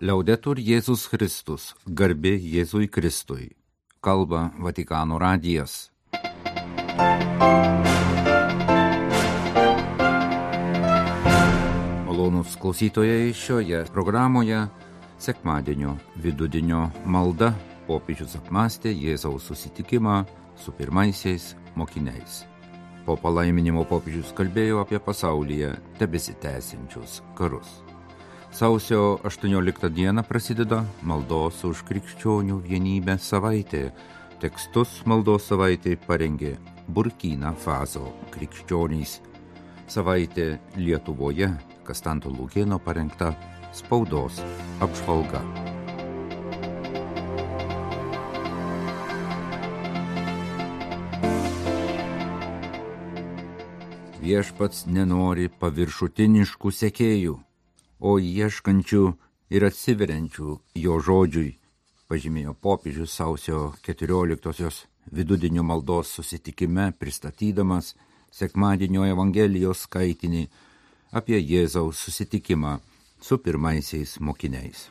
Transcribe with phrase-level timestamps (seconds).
[0.00, 3.50] Liaudetur Jėzus Kristus, garbė Jėzui Kristui.
[4.00, 5.90] Kalba Vatikano radijas.
[12.06, 14.62] Malonus klausytojai šioje programoje
[15.20, 17.52] sekmadienio vidudienio malda
[17.84, 20.22] popiežius apmastė Jėzaus susitikimą
[20.56, 22.46] su pirmaisiais mokiniais.
[23.04, 27.82] Po palaiminimo popiežius kalbėjo apie pasaulyje tebesitęsiančius karus.
[28.52, 33.92] Sausio 18 dieną prasideda maldos už krikščionių vienybę savaitė.
[34.42, 36.56] Tekstus maldos savaitė parengė
[36.88, 39.20] Burkina Faso krikščionys.
[39.86, 41.52] Savaitė Lietuvoje
[41.86, 43.30] Kastanto Lūkėno parengta
[43.72, 44.42] spaudos
[44.82, 45.44] apžvalga.
[54.20, 57.36] Viešpats nenori paviršutiniškų sekėjų
[58.00, 59.02] o ieškančių
[59.52, 61.56] ir atsiveriančių jo žodžiui,
[62.08, 67.94] pažymėjo popiežius sausio 14-osios vidudienio maldos susitikime pristatydamas
[68.30, 70.46] sekmadienio Evangelijos skaitinį
[71.12, 72.78] apie Jėzaus susitikimą
[73.20, 74.88] su pirmaisiais mokiniais.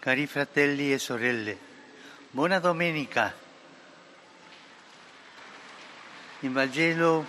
[0.00, 1.56] Cari fratelli e sorelle,
[2.30, 3.32] buona domenica.
[6.42, 7.24] Il Vangelo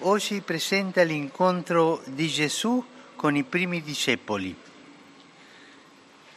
[0.00, 2.82] oggi presenta l'incontro di Gesù
[3.16, 4.54] con i primi discepoli.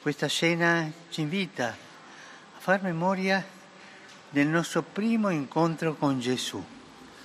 [0.01, 3.45] Questa scena ci invita a far memoria
[4.29, 6.63] del nostro primo incontro con Gesù.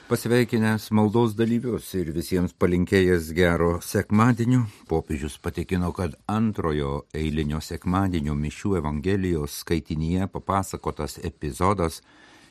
[0.04, 8.74] Pasveikinęs maldos dalyvius ir visiems palinkėjęs gero sekmadienio, popiežius patikino, kad antrojo eilinio sekmadienio mišių
[8.82, 12.02] Evangelijos skaitinyje papasakotas epizodas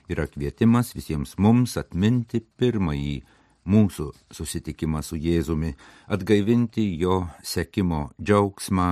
[0.09, 3.21] yra kvietimas visiems mums atminti pirmąjį
[3.65, 5.73] mūsų susitikimą su Jėzumi,
[6.07, 8.89] atgaivinti jo sekimo džiaugsmą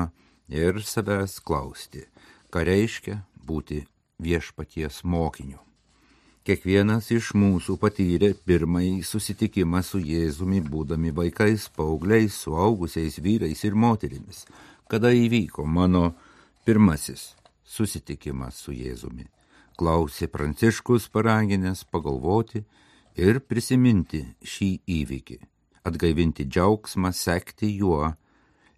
[0.51, 2.05] ir savęs klausti,
[2.51, 3.83] ką reiškia būti
[4.21, 5.59] viešpaties mokiniu.
[6.41, 14.47] Kiekvienas iš mūsų patyrė pirmąjį susitikimą su Jėzumi, būdami vaikais, paaugliais, suaugusiais vyrais ir moterimis.
[14.89, 16.15] Kada įvyko mano
[16.65, 19.27] pirmasis susitikimas su Jėzumi?
[19.77, 22.63] Klausė Pranciškus paraginęs pagalvoti,
[23.15, 25.37] ir prisiminti šį įvykį,
[25.87, 28.13] atgaivinti džiaugsmą, sekti juo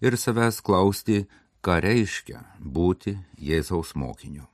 [0.02, 1.24] ir savęs klausti,
[1.64, 4.48] ką reiškia būti Jėzaus mokiniu.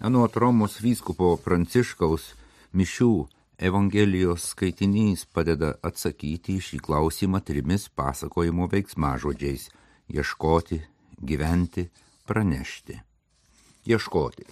[0.00, 2.34] Anuot Romos vyskupo Pranciškaus
[2.76, 3.12] mišių
[3.56, 9.70] Evangelijos skaitinys padeda atsakyti į šį klausimą trimis pasakojimo veiksmažodžiais-
[10.16, 10.82] ieškoti,
[11.24, 11.88] gyventi,
[12.26, 13.00] pranešti.
[13.86, 14.44] Ieškoti.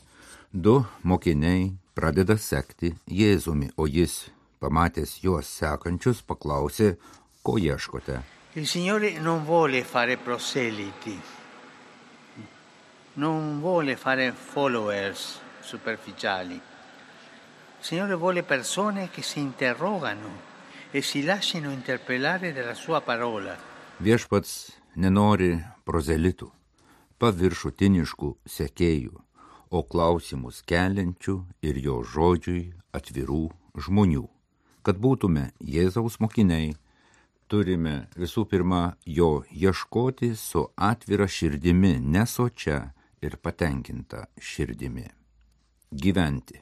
[0.52, 4.30] Du mokiniai pradeda sekti Jėzumi, o jis
[4.64, 6.94] pamatęs juos sekančius, paklausė,
[7.44, 8.22] ko ieškote.
[8.56, 11.18] Il Signore non vuole fare proseliti,
[13.14, 16.54] non vuole fare followers superficiali.
[16.54, 20.52] Il Signore vuole persone che si interrogano
[20.90, 23.56] e si lasciano interpellare dalla sua parola.
[23.98, 24.52] Viešpats
[24.94, 26.48] nenori prozelitų,
[27.18, 29.18] paviršutiniškų sekėjų,
[29.74, 31.36] o klausimus keliančių
[31.66, 34.24] ir jo žodžiui atvirų žmonių.
[34.84, 36.74] Kad būtume Jėzaus mokiniai,
[37.48, 42.92] turime visų pirma jo ieškoti su atvira širdimi, nesočia
[43.24, 45.06] ir patenkinta širdimi.
[45.88, 46.60] Gyventi.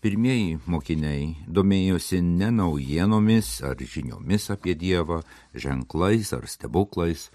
[0.00, 5.20] Pirmieji mokiniai domėjosi ne naujienomis ar žiniomis apie Dievą,
[5.52, 7.26] ženklais ar stebuklais,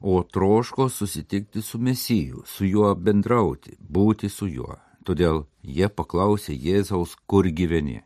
[0.00, 4.78] o troško susitikti su Mesiju, su juo bendrauti, būti su juo.
[5.04, 8.00] Todėl jie paklausė Jėzaus, kur gyveni.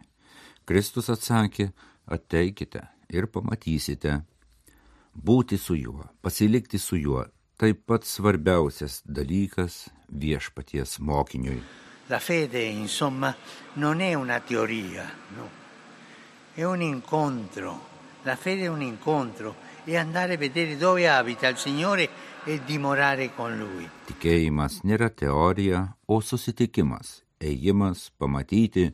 [0.68, 1.70] Kristus atsakė,
[2.12, 4.18] ateikite ir pamatysite.
[5.16, 7.24] Būti su juo, pasilikti su juo-
[7.60, 11.62] taip pat svarbiausias dalykas viešpaties mokiniui.
[12.08, 13.34] La fede, insomma,
[13.74, 15.48] non è una teoria, no.
[16.54, 17.80] È un incontro.
[18.24, 19.54] La fede è un incontro.
[19.84, 22.10] È andare a vedere dove abita il Signore
[22.44, 23.88] e dimorare con Lui.
[24.06, 28.92] Tikėjimas nėra teorija, o susitikimas, ėjimas pamatyti,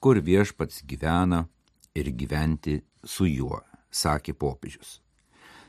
[0.00, 1.46] kur viešpats gyvena
[1.94, 5.00] ir gyventi su juo, sakė popiežius.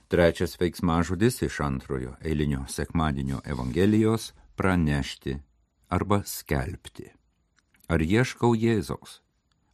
[0.08, 5.40] Trečias veiksmažodis iš antrojo eilinio sekmadienio Evangelijos- pranešti
[5.90, 7.12] arba skelbti.
[7.90, 9.20] Ar ieškau Jėzaus,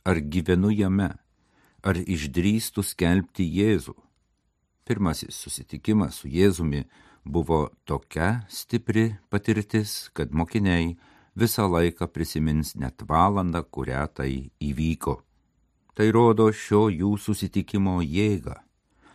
[0.06, 1.18] ar gyvenu jame,
[1.84, 3.96] ar išdrįstu skelbti Jėzų.
[4.86, 6.86] Pirmasis susitikimas su Jėzumi
[7.26, 10.98] buvo tokia stipri patirtis, kad mokiniai
[11.36, 15.16] visą laiką prisimins net valandą, kurią tai įvyko.
[15.94, 18.56] Tai rodo šio jų susitikimo jėgą.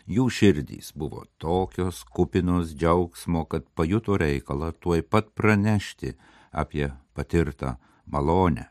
[0.08, 6.14] Jų širdys buvo tokios kupinos džiaugsmo, kad pajuto reikalą tuoj pat pranešti
[6.52, 7.74] apie patirtą
[8.06, 8.70] malonę.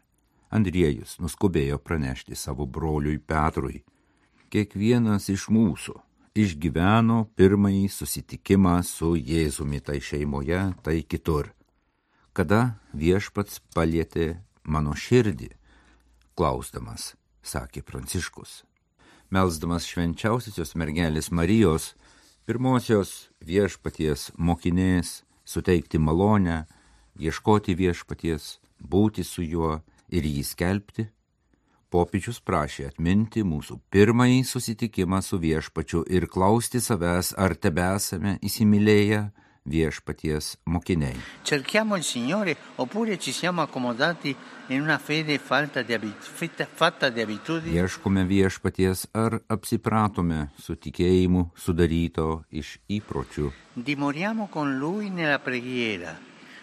[0.50, 3.84] Andriejus nuskubėjo pranešti savo broliui Petrui.
[4.50, 6.00] Kiekvienas iš mūsų
[6.38, 11.52] išgyveno pirmąjį susitikimą su Jėzumi tai šeimoje, tai kitur.
[12.38, 15.48] Kada viešpats palietė mano širdį,
[16.38, 18.60] klausdamas, sakė Pranciškus.
[19.34, 21.96] Melsdamas švenčiausiosios mergelės Marijos,
[22.46, 26.68] pirmosios viešpaties mokinės, suteikti malonę,
[27.18, 29.80] ieškoti viešpaties, būti su juo
[30.14, 31.08] ir jį skelbti,
[31.90, 39.26] popiežius prašė atminti mūsų pirmąjį susitikimą su viešpačiu ir klausti savęs, ar tebesame įsimylėję
[39.68, 41.20] viešpaties mokiniai.
[41.44, 44.36] Cerchiamo il Signore oppure ci siamo accomodati
[44.68, 47.76] in una fede fatta di, abit fatta di abitudini?
[47.76, 53.52] Ieškome viešpaties ar apsipratome su tikėjimu sudaryto iš įpročių.
[53.74, 56.18] Dimoriamo con Lui nella preghiera.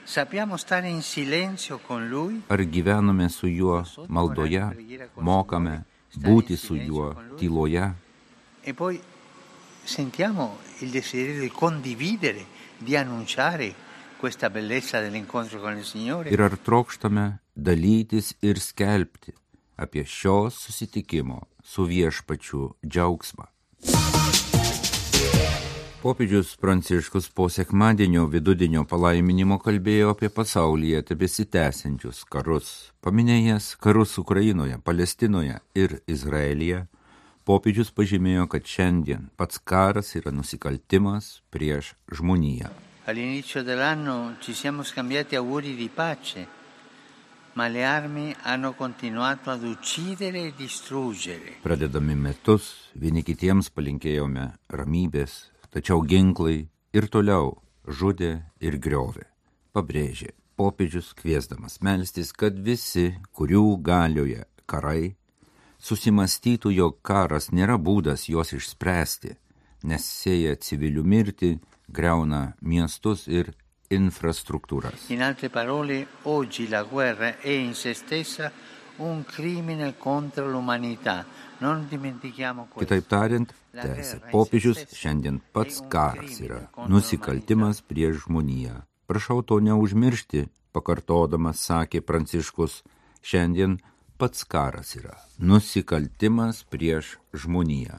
[0.05, 2.43] Sappiamo stare in silenzio con Lui?
[2.49, 4.77] Ar gyvename su juo maldoje,
[5.17, 5.85] mokame
[6.21, 7.95] būti su juo tyloje?
[8.61, 9.01] E poi
[9.83, 12.45] sentiamo il desiderio di condividere
[12.79, 13.75] di annunciare
[14.17, 16.31] questa bellezza dell'incontro con il Signore.
[16.31, 19.35] Ir ar trokštame dalytis ir skelbti
[19.77, 23.45] apie šio susitikimo su viešpačiu džiaugsmą.
[26.05, 35.63] Popiežius Pranciškus po sekmadienio vidudienio palaiminimo kalbėjo apie pasaulyje tebesitęsiančius karus, paminėjęs karus Ukrainoje, Palestinoje
[35.73, 36.83] ir Izraelyje.
[37.45, 42.71] Popiežius pažymėjo, kad šiandien pats karas yra nusikaltimas prieš žmoniją.
[43.05, 46.47] All'inizio dell'anno ci siamo scambiati auguri di pace,
[47.53, 51.59] ma le armi hanno continuato ad uccidere e distruggere.
[51.61, 56.65] Pradedami metus, vieni kitiems palinkėjome ramybės, tačiau ginklai
[56.97, 57.53] ir toliau
[57.85, 58.33] žudė
[58.65, 59.29] ir griovė.
[59.77, 65.13] Pabrėžė popiežius kviesdamas melstis, kad visi, kurių galioje karai,
[65.85, 69.35] susimastytų, jog karas nėra būdas juos išspręsti,
[69.85, 71.53] nes sėja civilių mirtį,
[71.93, 73.53] greuna miestus ir
[73.93, 75.11] infrastruktūras.
[75.13, 78.51] In altre parole, oggi la guerra è in se stessa
[78.97, 81.25] un crimine contro l'umanità.
[81.59, 82.95] Non dimentichiamo questo.
[82.95, 88.83] Kitaip tariant, tęsė popiežius, šiandien pats karas yra nusikaltimas prieš žmoniją.
[89.07, 92.83] Prašau to neužmiršti, pakartodamas sakė Pranciškus,
[93.23, 93.79] šiandien
[94.25, 97.07] pats karas yra nusikaltimas prieš
[97.41, 97.97] žmoniją.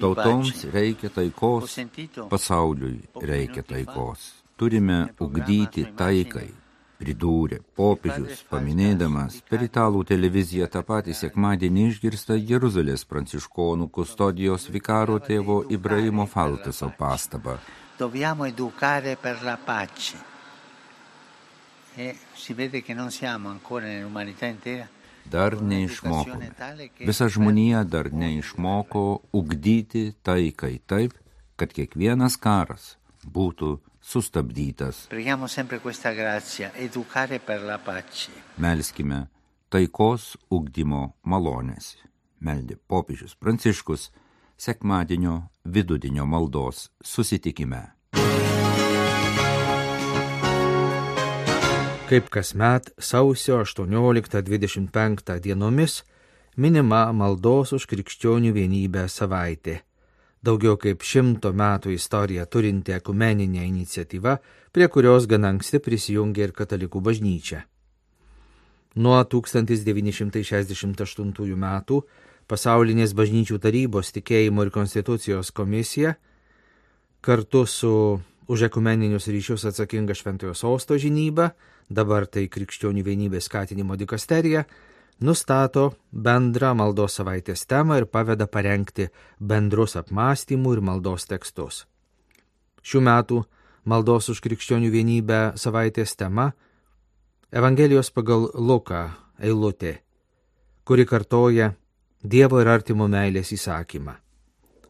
[0.00, 1.76] Tautoms reikia taikos,
[2.30, 2.96] pasauliui
[3.30, 4.24] reikia taikos.
[4.58, 6.48] Turime ugdyti taikai,
[6.98, 15.60] pridūrė popiežius, paminėdamas per italų televiziją tą patį sekmadienį išgirstą Jeruzalės pranciškonų kustodijos vikaro tėvo
[15.78, 17.54] Ibrahimo Faltaso pastabą.
[18.02, 20.18] Dobbiamo educare per la pace.
[20.18, 20.36] E si vede che non siamo ancora nell'umanità
[21.78, 21.87] intera.
[25.28, 26.50] Dar neišmokome.
[27.00, 29.02] Visa žmonija dar neišmoko
[29.32, 31.12] ugdyti taikai taip,
[31.58, 32.94] kad kiekvienas karas
[33.26, 35.08] būtų sustabdytas.
[35.10, 38.32] Preghiamo sempre questa grazia, educare per la pace.
[38.56, 39.26] Melskime
[39.68, 41.96] taikos ugdymo malonės.
[42.40, 44.08] Meldė popiežius Pranciškus
[44.56, 47.97] sekmadienio vidudienio maldos susitikime.
[52.08, 56.04] Kaip kasmet sausio 18-25 dienomis
[56.56, 59.84] minima maldos už krikščionių vienybę savaitė.
[60.40, 64.40] Daugiau kaip šimto metų istoriją turinti ekumeninė iniciatyva,
[64.72, 67.68] prie kurios gan anksti prisijungė ir katalikų bažnyčia.
[68.96, 72.00] Nuo 1968 metų
[72.48, 76.16] pasaulinės bažnyčių tarybos tikėjimo ir konstitucijos komisija
[77.20, 81.52] kartu su už ekumeninius ryšius atsakinga Šventojo Sosto žinyba,
[81.92, 84.64] dabar tai krikščionių vienybės skatinimo dikasterija,
[85.20, 91.84] nustato bendrą maldos savaitės temą ir paveda parengti bendrus apmąstymų ir maldos tekstus.
[92.80, 93.42] Šių metų
[93.84, 96.52] maldos už krikščionių vienybę savaitės tema-
[97.58, 99.98] Evangelijos pagal Luką eilutė,
[100.84, 101.74] kuri kartoja
[102.24, 104.16] Dievo ir artimo meilės įsakymą.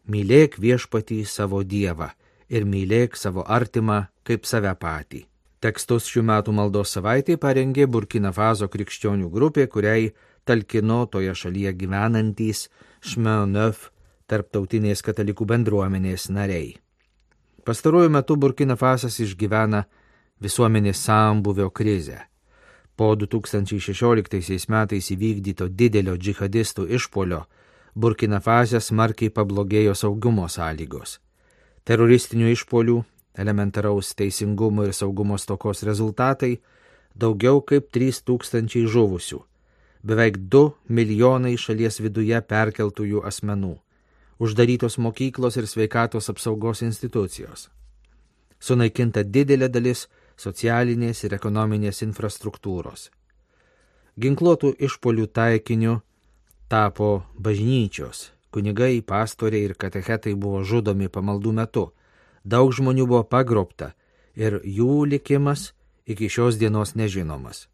[0.09, 2.09] Mylėk viešpatį savo Dievą
[2.49, 5.25] ir mylėk savo artimą kaip save patį.
[5.59, 10.13] Tekstus šių metų maldos savaitėje parengė Burkina Faso krikščionių grupė, kuriai
[10.47, 12.69] talkino toje šalyje gyvenantys
[13.03, 13.89] Šmeneuf
[14.29, 16.77] tarptautinės katalikų bendruomenės nariai.
[17.65, 19.83] Pastaruoju metu Burkina Fasas išgyvena
[20.41, 22.21] visuomenės sambuvio krizę.
[22.95, 27.45] Po 2016 metais įvykdyto didelio džihadistų išpolio
[27.95, 31.19] Burkina Fase smarkiai pablogėjo saugumo sąlygos.
[31.87, 32.97] Teroristinių išpolių,
[33.39, 36.59] elementaraus teisingumo ir saugumo stokos rezultatai-
[37.21, 39.39] daugiau kaip 3000 žuvusių,
[40.03, 43.77] beveik 2 milijonai šalies viduje perkeltųjų asmenų,
[44.39, 47.69] uždarytos mokyklos ir sveikatos apsaugos institucijos.
[48.59, 50.07] Sunaikinta didelė dalis
[50.37, 53.09] socialinės ir ekonominės infrastruktūros.
[54.19, 56.01] Ginkluotų išpolių taikiniu
[56.67, 58.31] tapo bažnyčios.
[58.51, 61.89] Kunigai, pastoriai ir katechetai buvo žudomi pamaldų metu.
[62.43, 63.93] Daug žmonių buvo pagrobta
[64.35, 65.73] ir jų likimas
[66.09, 67.67] iki šios dienos nežinomas.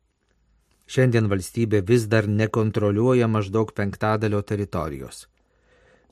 [0.85, 5.25] Šiandien valstybė vis dar nekontroliuoja maždaug penktadalio teritorijos.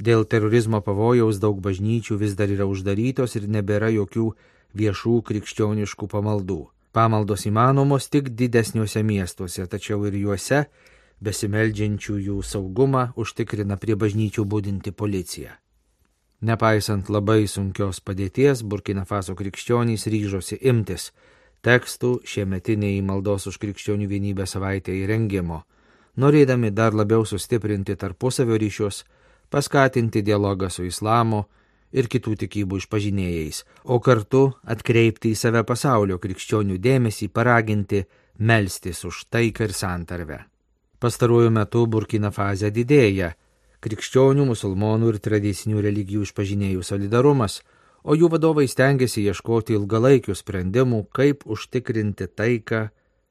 [0.02, 4.32] Dėl terorizmo pavojaus daug bažnyčių vis dar yra uždarytos ir nebėra jokių
[4.74, 6.62] viešų krikščioniškų pamaldų.
[6.94, 10.66] Pamaldos įmanomos tik didesniuose miestuose, tačiau ir juose
[11.24, 15.58] besimeldžiančiųjų saugumą užtikrina prie bažnyčių būdinti policija.
[16.44, 21.12] Nepaisant labai sunkios padėties, Burkina Faso krikščionys ryžosi imtis
[21.64, 25.62] tekstų šiemetiniai maldos už krikščionių vienybę savaitę įrengimo,
[26.20, 29.06] norėdami dar labiau sustiprinti tarpusavio ryšius,
[29.50, 31.46] paskatinti dialogą su islamo,
[31.94, 38.04] ir kitų tikybų išpažinėjais, o kartu atkreipti į save pasaulio krikščionių dėmesį, paraginti
[38.40, 40.40] melstis už taiką ir santarvę.
[41.04, 43.34] Pastaruoju metu Burkina fazė didėja
[43.84, 47.60] krikščionių, musulmonų ir tradicinių religijų išpažinėjų solidarumas,
[48.08, 52.86] o jų vadovai stengiasi ieškoti ilgalaikių sprendimų, kaip užtikrinti taiką,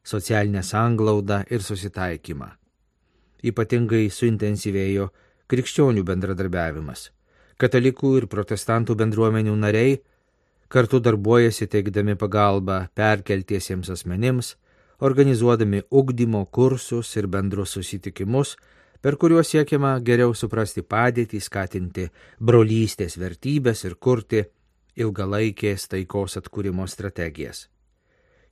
[0.04, 2.52] socialinę sanglaudą ir susitaikymą.
[3.48, 5.08] Ypatingai suintensyvėjo
[5.48, 7.08] krikščionių bendradarbiavimas
[7.62, 10.00] katalikų ir protestantų bendruomenių nariai
[10.72, 14.56] kartu darbuojasi teikdami pagalbą perkeltiesiems asmenims,
[15.02, 18.54] organizuodami ugdymo kursus ir bendrus susitikimus,
[19.02, 22.06] per kuriuos siekiama geriau suprasti padėtį, skatinti
[22.38, 24.44] brolystės vertybės ir kurti
[25.02, 27.66] ilgalaikės taikos atkūrimo strategijas.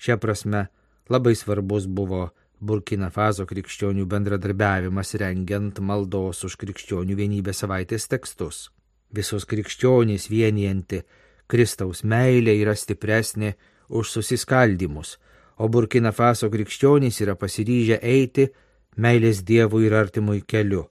[0.01, 0.67] Šia prasme
[1.09, 2.27] labai svarbus buvo
[2.61, 8.69] Burkina Faso krikščionių bendradarbiavimas rengiant maldos už krikščionių vienybę savaitės tekstus
[9.11, 11.03] visus krikščionys vienijanti
[11.51, 13.55] Kristaus meilė yra stipresnė
[13.91, 15.17] už susiskaldimus,
[15.61, 18.49] o Burkina Faso krikščionys yra pasiryžę eiti
[18.97, 20.87] meilės Dievui ir artimui keliu,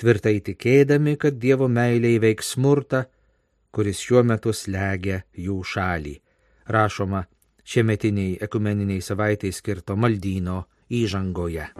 [0.00, 3.04] tvirtai tikėdami, kad Dievo meilė įveiks smurtą,
[3.72, 6.16] kuris šiuo metu slegia jų šalį.
[6.70, 7.24] Rašoma
[7.64, 11.70] šiemetiniai ekumeniniai savaitai skirto maldyno įžangoje.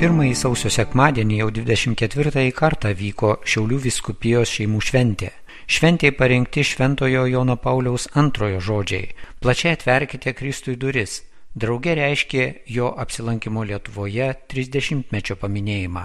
[0.00, 5.28] Pirmąjį sausio sekmadienį jau 24 kartą vyko Šiaulių viskupijos šeimų šventė.
[5.70, 9.12] Šventėje parinkti Šventojo Jono Pauliaus antrojo žodžiai-
[9.42, 11.22] plačiai atverkite Kristui duris.
[11.54, 16.02] Drauge reiškė jo apsilankimo Lietuvoje 30-mečio paminėjimą.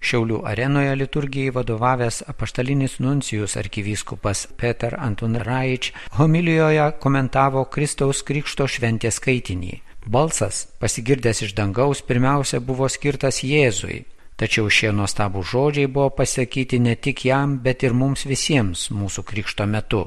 [0.00, 9.20] Šiaulių arenoje liturgijai vadovavęs apaštalinis nuncijus arkivyskupas Peter Antun Raič homilijoje komentavo Kristaus Krikšto šventės
[9.20, 9.80] skaitinį.
[10.06, 14.04] Balsas, pasigirdęs iš dangaus, pirmiausia buvo skirtas Jėzui,
[14.40, 19.66] tačiau šie nuostabų žodžiai buvo pasakyti ne tik jam, bet ir mums visiems mūsų krikšto
[19.70, 20.04] metu.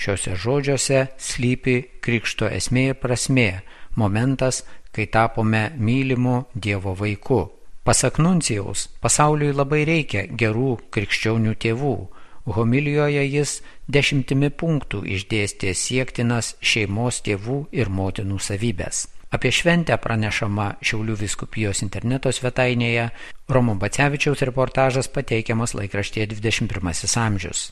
[0.00, 3.48] Šiuose žodžiuose slypi krikšto esmė ir prasmė,
[4.00, 7.42] momentas, kai tapome mylimu Dievo vaiku.
[7.84, 11.94] Pasak nuncijaus, pasauliui labai reikia gerų krikščionių tėvų.
[12.50, 13.54] Homilijoje jis
[13.88, 19.06] dešimtimi punktų išdėstė siektinas šeimos tėvų ir motinų savybės.
[19.30, 23.10] Apie šventę pranešama Šiaulių viskupijos interneto svetainėje,
[23.50, 27.70] Romo Bacevičiaus reportažas pateikiamas laikraštėje 21 amžius.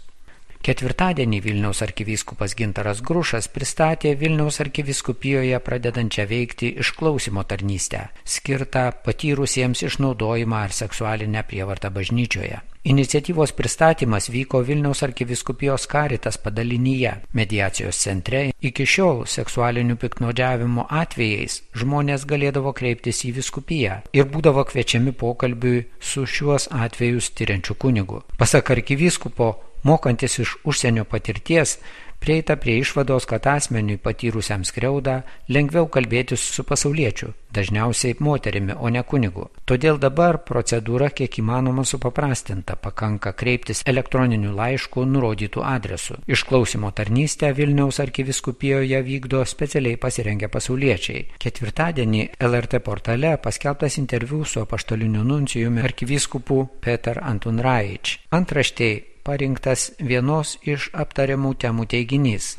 [0.66, 10.64] Ketvirtadienį Vilniaus arkivyskupas Gintaras Grušas pristatė Vilniaus arkiviskupijoje pradedančią veikti išklausimo tarnystę, skirtą patyrusiems išnaudojimą
[10.64, 12.58] ar seksualinę prievartą bažnyčioje.
[12.88, 18.40] Iniciatyvos pristatymas vyko Vilniaus arkiviskupijos karitas padalinyje, mediacijos centre.
[18.60, 26.24] Iki šiol seksualinių piknaudžiavimo atvejais žmonės galėdavo kreiptis į viskupiją ir būdavo kviečiami pokalbiui su
[26.24, 28.22] šiuos atvejus tyriančiu kunigu.
[28.40, 29.50] Pasak arkivyskupo,
[29.82, 31.78] mokantis iš užsienio patirties,
[32.18, 39.02] prieita prie išvados, kad asmeniui patyrusiam skriaudą lengviau kalbėtis su pasauliečiu, dažniausiai moterimi, o ne
[39.02, 39.48] kunigu.
[39.68, 46.18] Todėl dabar procedūra kiek įmanoma supaprastinta, pakanka kreiptis elektroniniu laišku nurodytų adresu.
[46.26, 51.26] Išklausimo tarnystę Vilniaus arkiviskupijoje vykdo specialiai pasirengę pasauliečiai.
[51.38, 58.18] Ketvirtadienį LRT portale paskelbtas interviu su apaštaliniu nuncijumi arkiviskupu Peter Antunraič.
[58.34, 62.56] Antraštėje parinktas vienos iš aptariamų temų teiginys.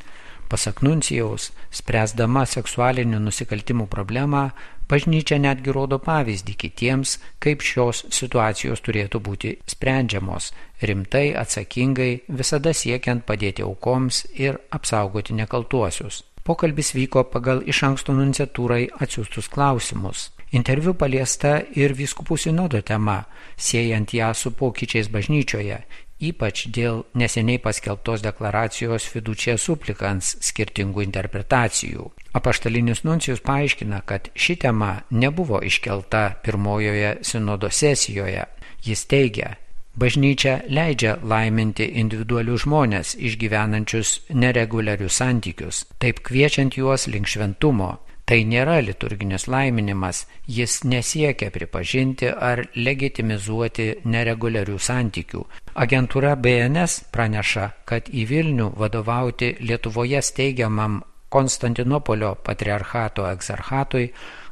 [0.50, 4.48] Pasak Nuncijaus, spręsdama seksualinių nusikaltimų problemą,
[4.90, 10.52] bažnyčia netgi rodo pavyzdį kitiems, kaip šios situacijos turėtų būti sprendžiamos-
[10.90, 16.24] rimtai, atsakingai, visada siekiant padėti aukoms ir apsaugoti nekaltuosius.
[16.44, 20.32] Pokalbis vyko pagal iš anksto nunciatūrai atsiųstus klausimus.
[20.52, 25.84] Interviu paliesta ir vyskupų sinodo tema, siejant ją su pokyčiais bažnyčioje,
[26.20, 32.10] ypač dėl neseniai paskelbtos deklaracijos fidučia suplikans skirtingų interpretacijų.
[32.36, 38.46] Apaštalinis nuncijus paaiškina, kad ši tema nebuvo iškelta pirmojoje sinodo sesijoje.
[38.86, 39.56] Jis teigia,
[40.00, 47.98] Bažnyčia leidžia laiminti individualius žmonės išgyvenančius nereguliarius santykius, taip kviečiant juos link šventumo,
[48.30, 55.42] Tai nėra liturginis laiminimas, jis nesiekia pripažinti ar legitimizuoti nereguliarių santykių.
[55.74, 61.00] Agentūra BNS praneša, kad į Vilnių vadovauti Lietuvoje steigiamam
[61.34, 64.06] Konstantinopolio patriarchato egzarchatui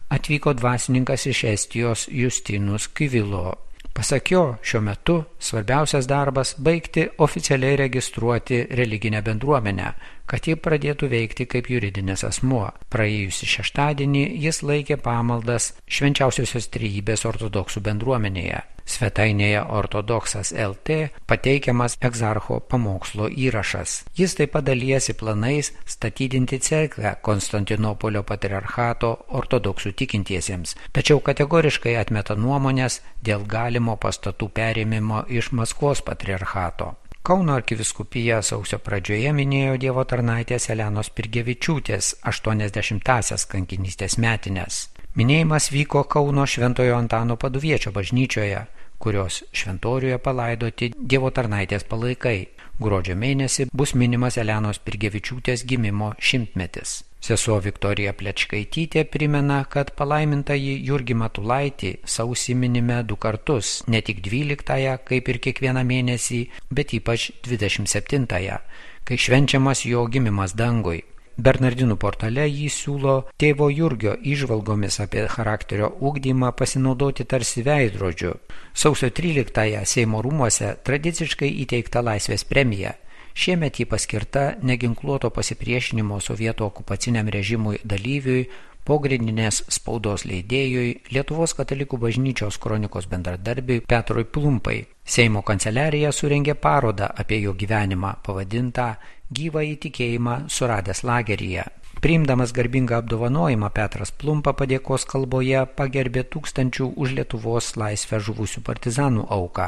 [0.09, 3.45] atvyko dvasininkas iš Estijos Justinus Kyvilo.
[3.93, 9.93] Pasak jo, šiuo metu svarbiausias darbas- baigti oficialiai registruoti religinę bendruomenę,
[10.27, 12.67] kad ji pradėtų veikti kaip juridinis asmuo.
[12.93, 18.65] Praėjusį šeštadienį jis laikė pamaldas švenčiausiosios trejybės ortodoksų bendruomenėje.
[18.87, 23.97] Svetainėje ortodoksas LT pateikiamas egzarcho pamokslo įrašas.
[24.15, 29.09] Jis taip pat dalyjasi planais statydinti cerklę Konstantinopolio patriarchato
[29.41, 36.93] ortodoksų tikintiesiems, tačiau kategoriškai atmeta nuomonės dėl galimo pastatų perėmimo iš Maskvos patriarchato.
[37.27, 44.77] Kauno arkiviskupija sausio pradžioje minėjo Dievo tarnaitės Elenos Pirgevičiūtės 80-asias kankinystės metinės.
[45.19, 48.61] Minėjimas vyko Kauno Šventojo Antano Paduviečio bažnyčioje,
[49.03, 52.37] kurios šventoriuje palaidoti Dievo tarnaitės palaikai.
[52.79, 57.01] Gruodžio mėnesį bus minimas Elenos Pirgevičiūtės gimimo šimtmetis.
[57.27, 64.93] Sesuo Viktorija Plečkaitytė primena, kad palaimintąjį Jurgį Matulaitį sausį minime du kartus, ne tik 12-ąją,
[65.09, 66.39] kaip ir kiekvieną mėnesį,
[66.71, 68.61] bet ypač 27-ąją,
[69.03, 71.01] kai švenčiamas jo gimimas dangui.
[71.35, 78.37] Bernardinų portale jį siūlo tėvo Jurgio išvalgomis apie charakterio ūkdymą pasinaudoti tarsi veidrodžiu.
[78.71, 82.95] Sausio 13-ąją Seimo rūmuose tradiciškai įteikta laisvės premija.
[83.37, 88.47] Šiemet jį paskirta neginkluoto pasipriešinimo sovietų okupaciniam režimui dalyviui,
[88.87, 94.79] pogrindinės spaudos leidėjui, Lietuvos katalikų bažnyčios kronikos bendradarbiui Petrui Plumpai.
[95.05, 98.87] Seimo kanceliarija surengė parodą apie jo gyvenimą pavadintą
[99.29, 101.67] gyvą įtikėjimą suradęs lageryje.
[102.01, 109.65] Priimdamas garbingą apdovanojimą Petras Plumpa padėkos kalboje pagerbė tūkstančių už Lietuvos laisvę žuvusių partizanų auką,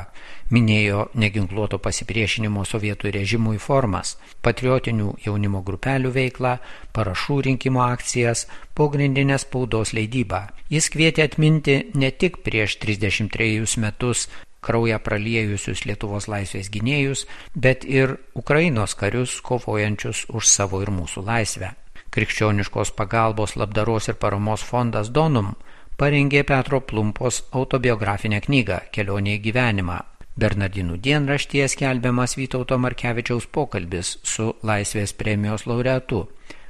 [0.54, 4.13] minėjo neginkluoto pasipriešinimo sovietų režimui formas,
[4.46, 6.54] patriotinių jaunimo grupelių veiklą,
[6.94, 8.46] parašų rinkimo akcijas,
[8.78, 10.44] pogrindinės spaudos leidybą.
[10.70, 14.28] Jis kvietė atminti ne tik prieš 33 metus
[14.62, 21.74] kraują praliejusius Lietuvos laisvės gynėjus, bet ir Ukrainos karius kovojančius už savo ir mūsų laisvę.
[22.10, 25.52] Krikščioniškos pagalbos labdaros ir paramos fondas Donum
[26.00, 30.00] parengė Petro Plumpos autobiografinę knygą Kelionė į gyvenimą.
[30.39, 36.24] Bernardinų dienraštyje skelbiamas Vytauto Markevičiaus pokalbis su Laisvės premijos laureatu.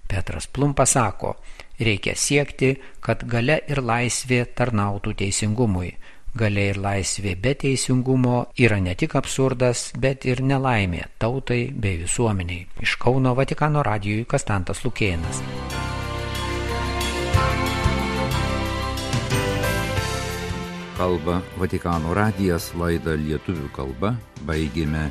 [0.10, 1.36] Petras Plumpas sako,
[1.80, 5.93] reikia siekti, kad gale ir laisvė tarnautų teisingumui.
[6.38, 12.68] Galia ir laisvė be teisingumo yra ne tik absurdas, bet ir nelaimė tautai bei visuomeniai.
[12.86, 15.42] Iš Kauno Vatikano radijui Kastantas Lukėnas.
[21.00, 24.13] Kalba Vatikano radijas laidą lietuvių kalba
[24.46, 25.08] baigėme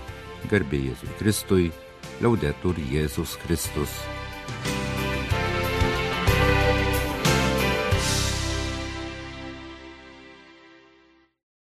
[0.52, 1.72] garbė Jėzui Kristui,
[2.20, 3.96] liaudetur Jėzus Kristus.